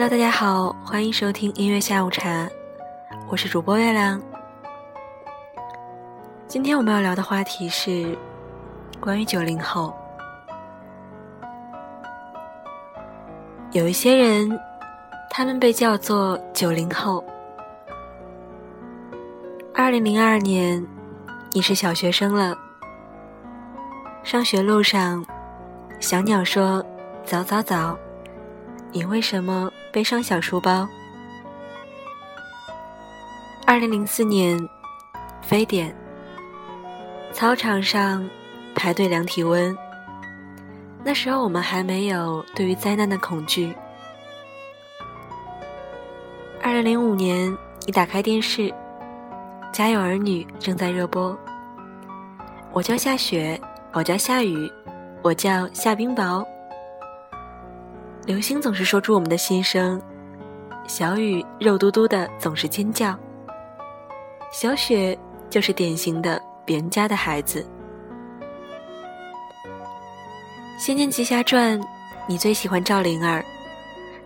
[0.00, 2.48] Hello，大家好，欢迎收听音乐下午茶，
[3.28, 4.18] 我是主播月亮。
[6.46, 8.16] 今天我们要聊的话题是
[8.98, 9.94] 关于九零后。
[13.72, 14.58] 有一些人，
[15.28, 17.22] 他们被叫做九零后。
[19.74, 20.82] 二零零二年，
[21.52, 22.56] 你是小学生了。
[24.22, 25.22] 上学路上，
[26.00, 26.82] 小鸟说
[27.22, 27.98] ：“早早早，
[28.92, 30.88] 你为什么背上小书包？”
[33.66, 34.58] 二零零四年，
[35.42, 35.94] 非典。
[37.32, 38.28] 操场上
[38.74, 39.76] 排队量体温。
[41.04, 43.72] 那时候我们还没有对于灾难的恐惧。
[46.60, 48.62] 二零零五年，你打开电视，
[49.72, 51.38] 《家有儿女》正在热播。
[52.72, 53.58] 我叫夏雪，
[53.92, 54.70] 我叫夏雨，
[55.22, 56.44] 我叫夏冰雹。
[58.26, 60.00] 流星总是说出我们的心声，
[60.86, 63.18] 小雨肉嘟嘟的总是尖叫，
[64.52, 65.18] 小雪
[65.48, 67.66] 就是典型的别人家的孩子。
[70.82, 71.80] 《仙剑奇侠传》，
[72.28, 73.44] 你最喜欢赵灵儿，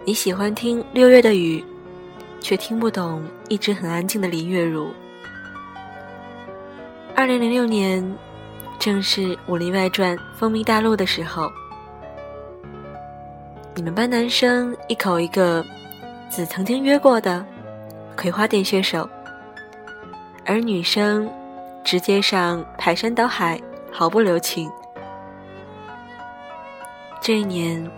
[0.04, 1.64] 你喜欢听六月的雨，
[2.40, 4.92] 却听不懂一直很安静的林月如。
[7.14, 8.04] 二零零六年，
[8.78, 11.50] 正是《武林外传》风靡大陆的时候，
[13.76, 15.64] 你们班男生一口一个
[16.30, 17.44] “子曾经约过的
[18.16, 19.08] 葵花点穴手”，
[20.46, 21.28] 而女生
[21.82, 24.70] 直接上排山倒海，毫不留情。
[27.20, 27.90] 这一年，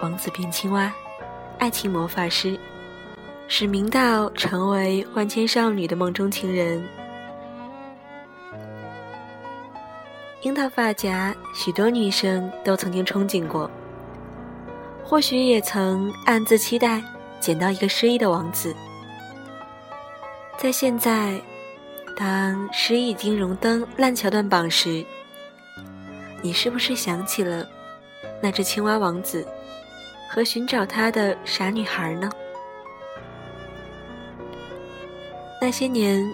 [0.00, 0.92] 王子变青蛙，
[1.60, 2.58] 爱情魔法师，
[3.46, 6.84] 使明道成为万千少女的梦中情人。
[10.42, 13.70] 樱桃发夹，许多女生都曾经憧憬过，
[15.08, 17.00] 或许也曾暗自期待
[17.38, 18.74] 捡到一个失意的王子。
[20.58, 21.40] 在现在，
[22.16, 25.06] 当失意金融登烂桥段榜时，
[26.42, 27.64] 你是不是想起了？
[28.42, 29.46] 那只青蛙王子
[30.28, 32.28] 和寻找他的傻女孩呢？
[35.60, 36.28] 那些年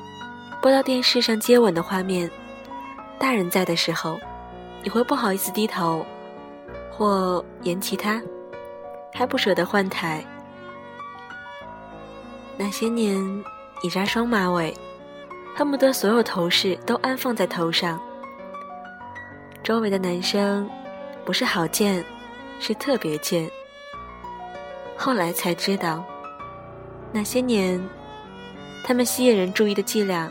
[0.62, 2.30] 播到电视上接吻的画面，
[3.18, 4.18] 大人在的时候，
[4.82, 6.06] 你会不好意思低头，
[6.90, 8.20] 或言其他，
[9.12, 10.24] 还不舍得换台。
[12.56, 13.16] 那些年
[13.82, 14.76] 你扎双马尾，
[15.54, 18.00] 恨不得所有头饰都安放在头上，
[19.62, 20.68] 周围的男生。
[21.24, 22.04] 不是好贱，
[22.58, 23.48] 是特别贱。
[24.96, 26.04] 后来才知道，
[27.12, 27.80] 那些年，
[28.82, 30.28] 他们吸引人注意的伎俩，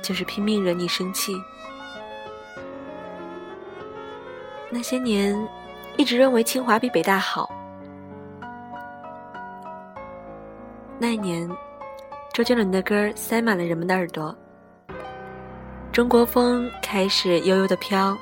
[0.00, 1.34] 就是拼命惹你生气。
[4.70, 5.38] 那些年，
[5.98, 7.50] 一直认为清华比北大好。
[11.02, 11.48] 那一年，
[12.34, 14.36] 周杰伦的歌塞满了人们的耳朵，
[15.90, 18.14] 中国风开始悠悠的飘。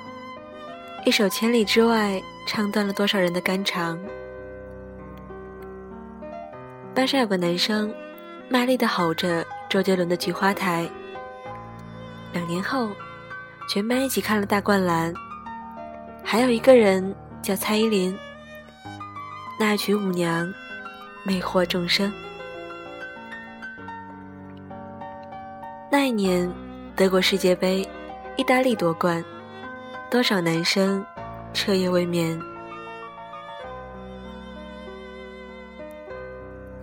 [1.04, 2.10] 一首《千里之外》
[2.46, 3.98] 唱断了多少人的肝肠。
[6.94, 7.92] 班上有个男生，
[8.48, 10.84] 卖力的吼着周杰伦的《菊花台》。
[12.32, 12.90] 两年后，
[13.68, 15.12] 全班一起看了《大灌篮》。
[16.22, 17.12] 还有一个人
[17.42, 18.16] 叫蔡依林，
[19.58, 20.48] 那一曲舞娘，
[21.24, 22.12] 魅惑众生。
[25.90, 26.52] 那一年，
[26.94, 27.88] 德国世界杯，
[28.36, 29.24] 意大利夺冠。
[30.10, 31.04] 多少男生
[31.54, 32.38] 彻夜未眠？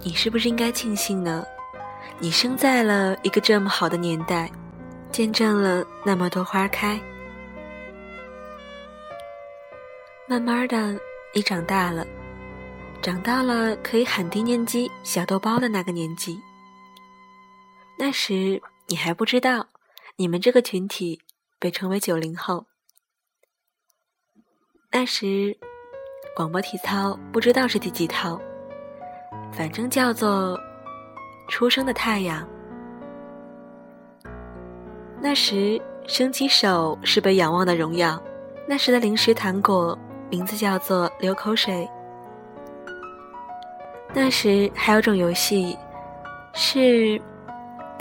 [0.02, 1.46] 你是不是应该庆幸呢？
[2.18, 4.50] 你生在了一个这么好的年代，
[5.12, 7.00] 见证了那么多花开。
[10.28, 11.00] 慢慢的，
[11.32, 12.04] 你长大了，
[13.04, 16.42] 长到了可以喊低年级小豆包的那个年纪。
[17.98, 19.68] 那时你还不知道，
[20.18, 21.22] 你们这个群体
[21.60, 22.68] 被称为九零后。
[24.92, 25.58] 那时，
[26.36, 28.40] 广播体操不知道是第几套，
[29.52, 30.60] 反正叫做
[31.50, 32.48] “出生的太阳”。
[35.20, 38.22] 那时，升起手是被仰望的荣耀。
[38.68, 39.98] 那时的零食糖果
[40.30, 41.90] 名字叫做“流口水”。
[44.14, 45.78] 那时还有种游戏，
[46.54, 47.22] 是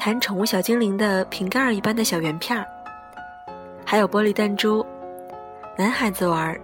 [0.04, 2.66] 弹宠物小精灵的瓶盖一般的小圆片儿，
[3.86, 4.84] 还有玻璃弹珠，
[5.78, 6.60] 男孩子玩儿。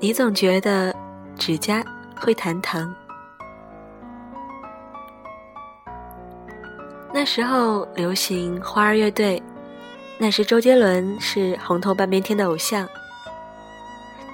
[0.00, 0.96] 你总觉得
[1.36, 1.84] 指甲
[2.18, 2.90] 会弹疼。
[7.12, 9.42] 那时候流行花儿乐队，
[10.16, 12.88] 那时周杰伦是红透半边天的偶像。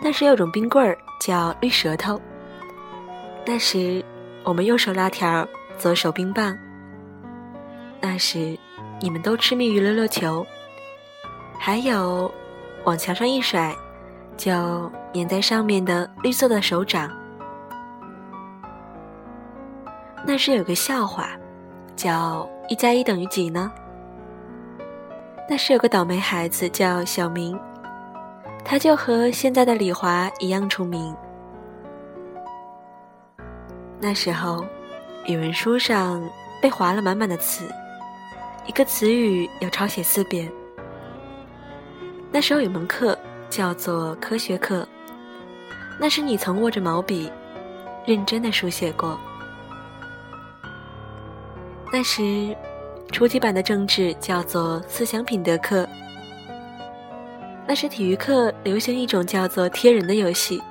[0.00, 2.22] 那时有种冰棍儿叫绿舌头，
[3.44, 4.00] 那时
[4.44, 5.44] 我们右手拉条，
[5.76, 6.56] 左手冰棒。
[8.02, 8.58] 那时，
[9.00, 10.44] 你们都痴迷于溜溜球，
[11.56, 12.28] 还有
[12.84, 13.72] 往墙上一甩，
[14.37, 17.08] 就粘在上面的绿色的手掌。
[20.26, 21.31] 那时有个笑话，
[21.94, 23.72] 叫“一加一等于几呢？”
[25.48, 27.58] 那时有个倒霉孩子叫小明，
[28.64, 31.14] 他就和现在的李华一样出名。
[34.00, 34.64] 那时候，
[35.26, 36.20] 语文书上
[36.60, 37.64] 被划了满满的词，
[38.67, 40.50] 一个词语要抄写四遍。
[42.31, 43.19] 那时候有门课
[43.50, 44.87] 叫做科学课，
[46.00, 47.31] 那是你曾握着毛笔，
[48.06, 49.19] 认真的书写过。
[51.93, 52.56] 那时。
[53.11, 55.87] 初级版的政治叫做思想品德课。
[57.67, 60.62] 那时体育课流行一种叫做贴人的游戏，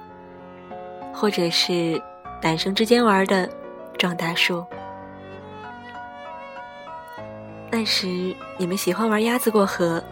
[1.14, 2.02] 或者是
[2.42, 3.48] 男生之间玩的
[3.96, 4.66] 撞大树。
[7.81, 10.04] 那时你们喜欢玩鸭子过河，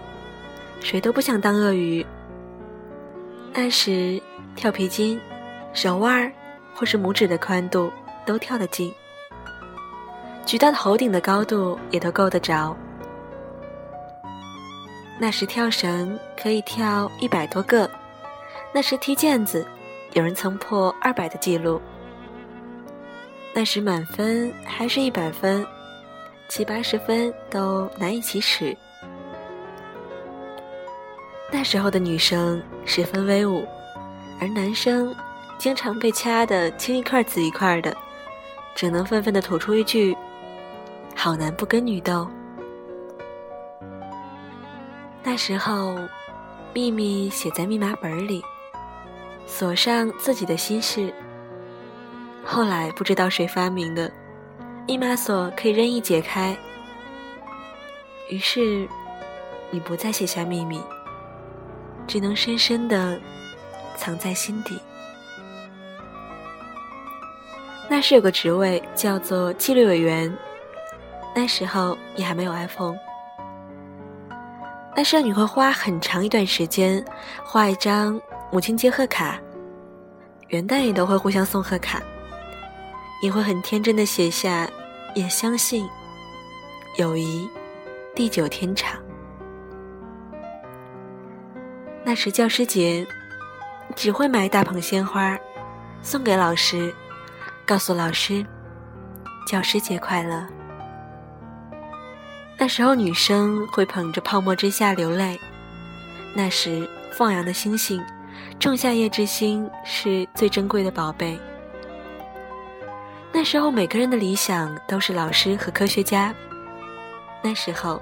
[0.80, 2.04] 谁都不想当鳄鱼。
[3.54, 4.20] 那时
[4.56, 5.22] 跳皮筋，
[5.72, 6.34] 手腕
[6.74, 7.94] 或是拇指的宽度
[8.26, 8.92] 都跳得近。
[10.48, 12.76] 举到头顶的高度也都够得着。
[15.20, 17.88] 那时跳绳可以跳一百多个，
[18.74, 19.64] 那时踢毽子，
[20.14, 21.80] 有人曾破二百的记录。
[23.54, 25.64] 那时满分还是一百分，
[26.50, 28.76] 七八十分都难以启齿。
[31.52, 33.66] 那时候的女生十分威武，
[34.42, 35.16] 而男生
[35.60, 37.96] 经常被掐得青一块紫一块的，
[38.74, 40.18] 只能愤愤地吐出一句。
[41.16, 42.28] 好男不跟女斗。
[45.22, 45.96] 那时候，
[46.74, 48.44] 秘密写在密码本里，
[49.46, 51.14] 锁上自己的心事。
[52.44, 54.12] 后来不知道谁发明的，
[54.90, 56.58] 密码锁可以任意解开。
[58.28, 58.90] 于是，
[59.70, 60.82] 你不再写下秘密，
[62.08, 63.22] 只能深深的
[63.96, 64.82] 藏在心底。
[67.88, 70.36] 那时有个职位叫做纪律委员。
[71.36, 72.98] 那时候你还没有 iPhone，
[74.96, 77.06] 那时候你会花很长一段时间
[77.44, 78.20] 画一张
[78.52, 79.40] 母亲节贺卡，
[80.48, 82.02] 元旦也都会互相送贺卡。
[83.22, 84.68] 你会很天真的写下，
[85.16, 85.88] 也相信
[86.98, 87.50] 友谊
[88.16, 89.00] 地久天长。
[92.04, 93.06] 那时教师节，
[93.96, 95.38] 只会买一大捧鲜花，
[96.02, 96.94] 送给老师，
[97.66, 98.46] 告诉老师
[99.46, 100.48] 教师节快乐。
[102.58, 105.40] 那时候，女生会捧着泡沫之夏流泪。
[106.36, 108.04] 那时，放羊的星星，
[108.60, 111.40] 仲夏夜之星是最珍贵的宝贝。
[113.40, 116.36] 那时候，每个人的理想都是老师和科学家。
[117.42, 118.02] 那时候，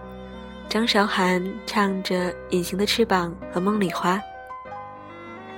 [0.68, 4.16] 张韶涵唱着《隐形的翅膀》和《梦里花》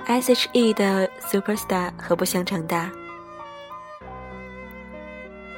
[0.04, 2.90] ，S.H.E 的《Superstar》和《不想长大》。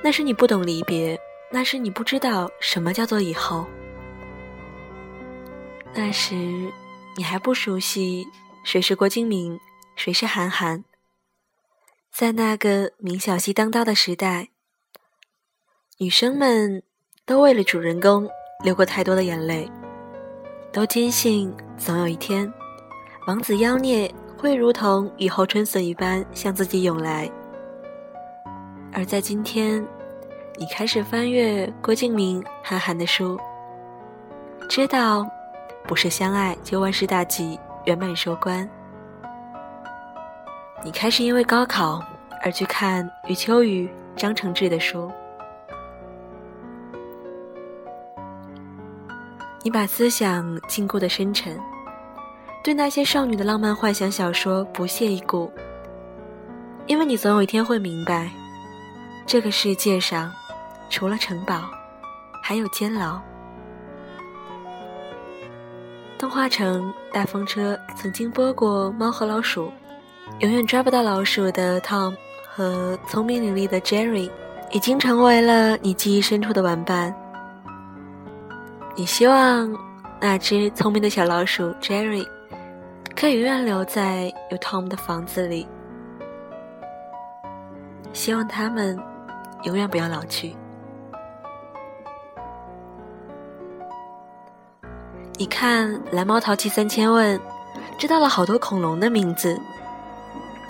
[0.05, 1.19] 那是你不懂离别。
[1.51, 3.67] 那时你不知道什么叫做以后，
[5.95, 6.37] 那时
[7.17, 8.25] 你还不熟悉
[8.63, 9.59] 谁是郭敬明，
[9.97, 10.85] 谁是韩寒。
[12.13, 14.51] 在那个名小溪当道的时代，
[15.97, 16.83] 女生们
[17.25, 18.29] 都为了主人公
[18.63, 19.67] 流过太多的眼泪，
[20.71, 22.53] 都坚信总有一天，
[23.27, 27.31] 王子妖孽会如同雨后春笋一般向自己涌来。
[28.93, 29.85] 而在今天。
[30.59, 33.41] 你开始翻阅郭敬明、韩寒的书，
[34.69, 35.27] 知道
[35.89, 38.69] 不是相爱就万事大吉、圆满收官。
[40.85, 42.05] 你开始因为高考
[42.43, 45.11] 而去看余秋雨、张承志的书，
[49.63, 51.57] 你把思想禁锢的深沉，
[52.65, 55.51] 对那些少女的浪漫幻想小说不屑一顾，
[56.87, 58.29] 因为你总有一天会明白，
[59.27, 60.33] 这个世界上。
[60.91, 61.71] 除了城堡，
[62.43, 63.19] 还有监牢。
[66.19, 69.69] 动画城大风车曾经播过《猫和老鼠》，
[70.41, 72.17] 永远抓不到老鼠的 Tom
[72.49, 74.29] 和聪明伶俐的 Jerry
[74.73, 77.15] 已经成为了你记忆深处的玩伴。
[78.97, 79.73] 你希望
[80.21, 82.27] 那只聪明的小老鼠 Jerry
[83.15, 85.67] 可以永远留在有 Tom 的房子里，
[88.13, 88.99] 希望他们
[89.63, 90.57] 永远不要老去。
[95.39, 97.39] 你看《蓝猫淘气三千问》，
[97.97, 99.57] 知道了好多恐龙的名字。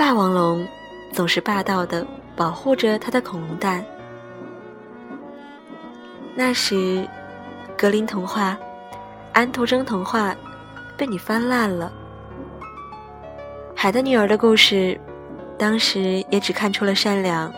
[0.03, 0.67] 霸王龙
[1.13, 2.05] 总是霸道的
[2.35, 3.85] 保护着他的恐龙蛋。
[6.35, 7.07] 那时，
[7.79, 8.59] 格林童话、
[9.33, 10.35] 安徒生童话
[10.99, 11.93] 被你翻烂了。
[13.77, 15.01] 海的女儿的故事，
[15.57, 17.55] 当时也只看出了善良，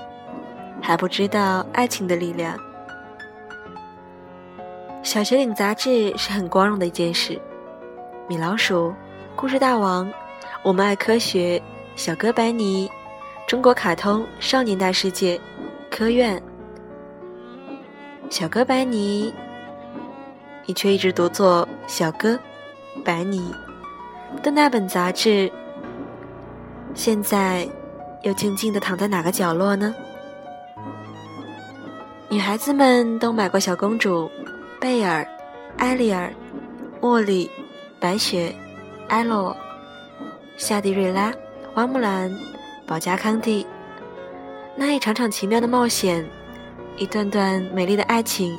[0.83, 2.59] 还不知道爱情的力量。
[5.03, 7.41] 小学领杂志是很光荣的一件事。
[8.29, 8.93] 米老鼠、
[9.35, 10.13] 故事大王、
[10.63, 11.61] 我们爱科学、
[11.97, 12.91] 小哥白尼、
[13.47, 15.41] 中国卡通、少年大世界、
[15.91, 16.43] 科院、
[18.29, 19.33] 小哥白尼，
[20.67, 22.39] 你却一直读作小哥
[23.05, 23.55] 白尼
[24.43, 25.51] 的那本杂志。
[26.95, 27.69] 现在，
[28.23, 29.95] 又静静地躺在哪个角落呢？
[32.29, 34.29] 女孩子们都买过小公主、
[34.81, 35.27] 贝尔、
[35.77, 36.33] 艾丽尔、
[37.01, 37.49] 茉莉、
[38.01, 38.53] 白雪、
[39.07, 39.57] 艾洛、
[40.57, 41.33] 夏蒂瑞拉、
[41.75, 42.33] 花木兰、
[42.87, 43.67] 保加康帝。
[44.77, 46.25] 那一场场奇妙的冒险，
[46.97, 48.57] 一段段美丽的爱情，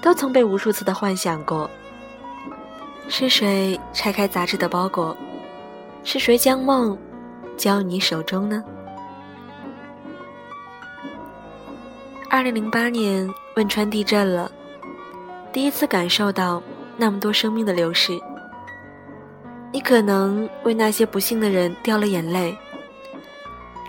[0.00, 1.68] 都曾被无数次的幻想过。
[3.08, 5.16] 是谁拆开杂志的包裹？
[6.04, 6.96] 是谁将梦？
[7.56, 8.62] 交你手中呢？
[12.30, 14.48] 二零零八年汶川地震了，
[15.52, 16.62] 第一次感受到
[16.96, 18.16] 那么多生命的流逝。
[19.74, 22.56] 你可能为那些不幸的人掉了眼泪。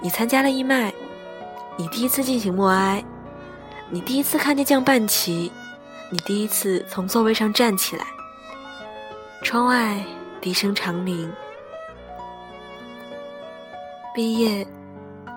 [0.02, 0.92] 你参加了义卖，
[1.78, 3.06] 你第一次进行默哀，
[3.92, 5.52] 你第一次看见降半旗，
[6.10, 8.04] 你第一次从座位上站起来。
[9.44, 10.04] 窗外
[10.42, 11.32] 笛声长鸣。
[14.16, 14.66] 毕业，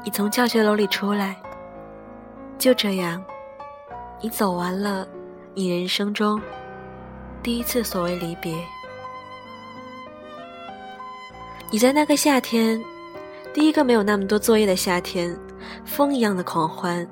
[0.02, 1.36] 你从教学楼里出来，
[2.58, 3.22] 就这样，
[4.22, 5.06] 你走完了
[5.52, 6.40] 你人生中
[7.42, 8.56] 第一次所谓离别。
[11.70, 12.82] 你在那个夏天，
[13.52, 15.38] 第一个没有那么多作业的夏天，
[15.84, 17.06] 风一样的狂欢。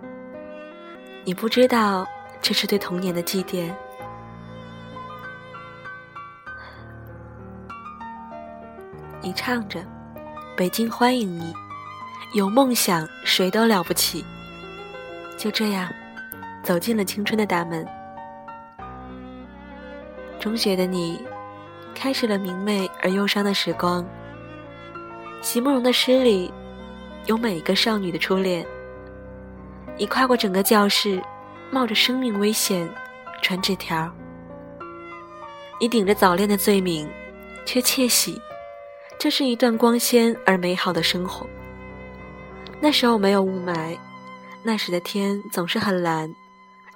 [1.25, 2.07] 你不知道
[2.41, 3.71] 这是对童年的祭奠。
[9.21, 9.85] 你唱着。
[10.57, 11.53] 北京欢迎你，
[12.33, 14.25] 有梦想谁都了不起。
[15.37, 15.93] 就这样，
[16.63, 17.87] 走进了青春的大门。
[20.41, 21.23] 中学的你，
[21.95, 24.03] 开始了明媚而忧伤的时光。
[25.43, 26.53] 席慕容的诗里，
[27.27, 28.67] 有每一个少女的初恋。
[29.97, 31.23] 你跨过整个教室，
[31.71, 32.89] 冒着生命危险
[33.43, 34.13] 传纸条。
[35.81, 37.09] 你顶着早恋的罪名，
[37.65, 38.41] 却窃喜。
[39.19, 41.47] 这是一段光鲜而美好的生活。
[42.81, 43.97] 那时候没有雾霾，
[44.63, 46.35] 那时的天总是很蓝，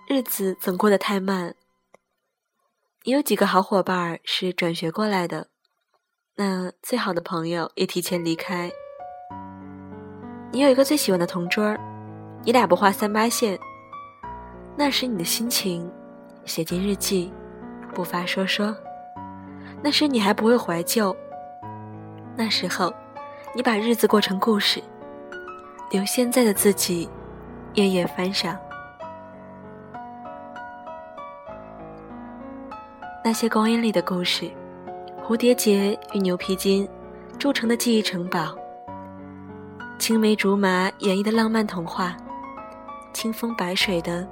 [0.07, 1.55] 日子总过得太慢。
[3.05, 5.49] 你有几个好伙伴是转学过来的，
[6.43, 8.73] 那最好的朋友也提前离开。
[10.51, 11.77] 你有一个最喜欢的同桌，
[12.43, 13.59] 你俩不画三八线。
[14.75, 15.93] 那时你的心情
[16.47, 17.31] 写进日记，
[17.93, 18.75] 不发说说。
[19.83, 21.15] 那时你还不会怀旧。
[22.35, 22.91] 那时候，
[23.55, 24.83] 你把日子过成故事，
[25.91, 27.07] 留现在的自己
[27.75, 28.57] 夜夜翻赏。
[33.23, 34.51] 那些光阴里的故事，
[35.31, 36.89] 蝴蝶结与牛皮筋
[37.39, 38.53] 铸成的记忆城堡，
[39.97, 42.17] 青梅竹马演绎的浪漫童话，
[43.13, 44.27] 清风白水的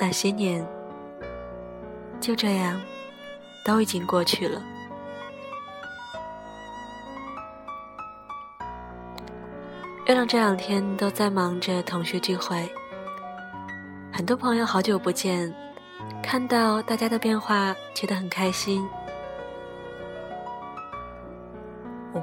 [0.00, 0.66] 那些年，
[2.22, 2.80] 就这样，
[3.66, 4.62] 都已经过去了。
[10.06, 12.66] 月亮这两天都在忙着同学聚会，
[14.10, 15.54] 很多朋友好久不见，
[16.22, 18.82] 看到大家的变化，觉得很开心。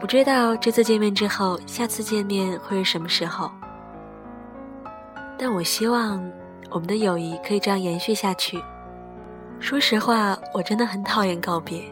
[0.02, 3.52] 不知道这次见面之后，下次见面会是什么时候，
[5.38, 6.20] 但我希望
[6.72, 8.60] 我们的友谊可以这样延续下去。
[9.60, 11.84] 说实话，我真的很讨厌告别，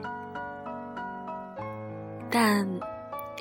[2.29, 2.67] 但。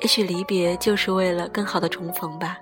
[0.01, 2.57] 也许离别就是为了更好的重逢吧。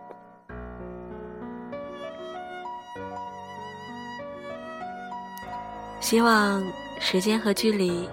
[5.99, 6.65] 希望
[6.99, 8.09] 时间和距离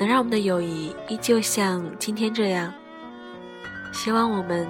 [0.00, 2.72] 能让我们的友谊依旧像今天这样。
[3.92, 4.66] 希望我们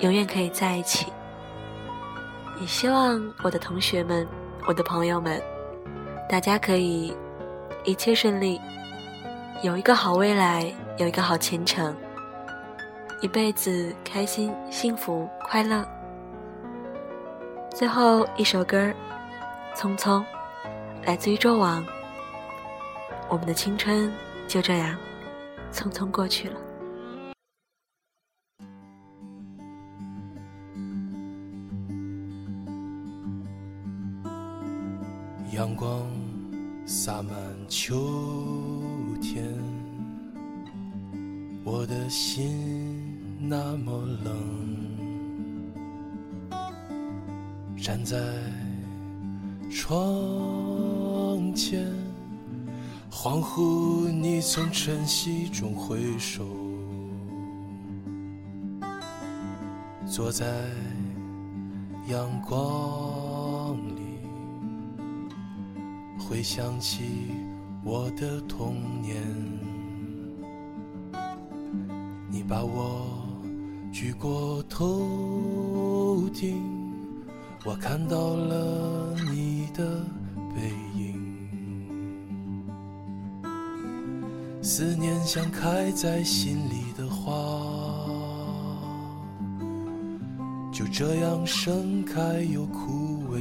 [0.00, 1.12] 永远可以在一起。
[2.60, 4.26] 也希望我的同学们、
[4.66, 5.40] 我的朋友们，
[6.28, 7.16] 大家可以
[7.84, 8.60] 一切顺利，
[9.62, 11.94] 有一个好未来，有一个好前程。
[13.20, 15.86] 一辈子开心、幸福、快乐。
[17.70, 18.78] 最后一首歌，
[19.76, 20.18] 《匆匆》，
[21.04, 21.86] 来自于纣王。
[23.28, 24.12] 我们的青春
[24.52, 24.98] 就这样
[25.72, 26.60] 匆匆过去了。
[35.52, 36.06] 阳光
[36.84, 37.34] 洒满
[37.66, 37.96] 秋
[39.22, 39.42] 天
[41.64, 43.08] 我的心
[43.40, 44.34] 那么冷
[47.74, 48.18] 站在
[49.70, 52.01] 窗前
[53.14, 56.44] 恍惚你从晨曦中回首，
[60.06, 60.46] 坐在
[62.08, 64.18] 阳光里。
[66.18, 67.04] 回想起
[67.84, 69.22] 我的童年，
[72.30, 73.06] 你把我
[73.92, 76.56] 举过头顶，
[77.62, 80.02] 我看到了你的
[84.64, 87.26] 思念像开在心里的花，
[90.72, 93.40] 就这样盛开又枯萎。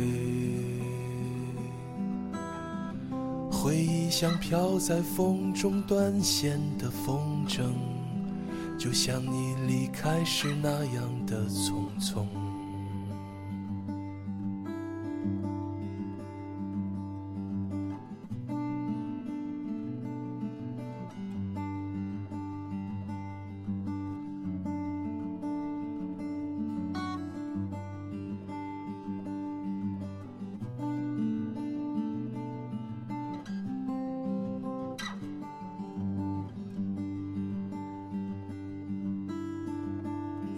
[3.51, 7.65] 回忆像飘在风中断线的风筝，
[8.79, 12.25] 就像你离开时那样的匆匆。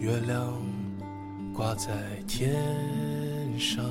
[0.04, 0.54] 月亮
[1.54, 1.94] 挂在
[2.28, 2.54] 天
[3.58, 3.86] 上，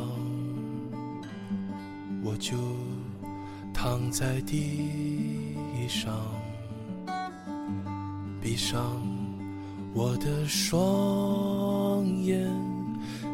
[2.22, 2.54] 我就
[3.72, 5.56] 躺在地
[5.88, 6.14] 上，
[8.42, 9.00] 闭上
[9.94, 12.46] 我的双眼，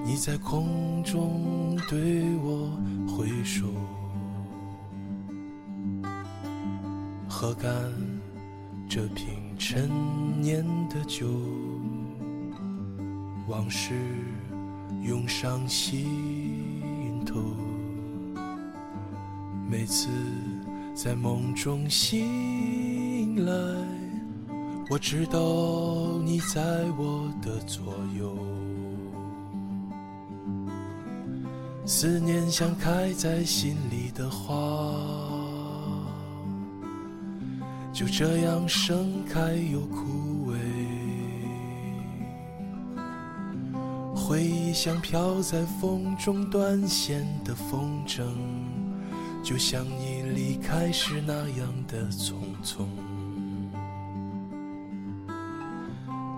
[0.06, 2.70] 你在空中对我
[3.08, 3.66] 挥手，
[7.28, 7.72] 喝干
[8.88, 9.90] 这瓶陈
[10.40, 11.26] 年的酒。
[13.48, 13.94] 往事
[15.00, 17.40] 涌上心头，
[19.66, 20.10] 每次
[20.94, 23.52] 在梦中醒来，
[24.90, 26.60] 我知道你在
[26.98, 28.36] 我的左右。
[31.86, 34.92] 思念像开在心里的花，
[37.94, 40.37] 就这样盛开又枯
[44.28, 48.26] 回忆像飘在风中断线的风筝，
[49.42, 52.84] 就像你离开时那样的匆匆。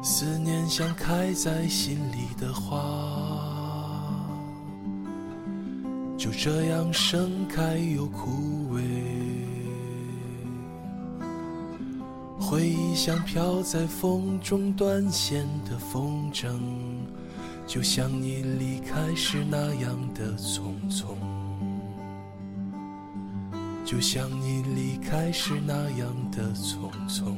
[0.01, 2.79] 思念像开在心里的花，
[6.17, 8.81] 就这样盛开又枯萎。
[12.39, 16.57] 回忆像飘在风中断线的风筝。
[17.71, 21.15] 就像你离开时那样的匆匆，
[23.85, 27.37] 就像你离开时那样的匆匆。